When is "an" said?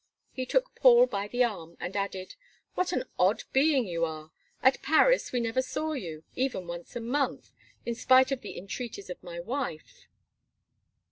2.91-3.03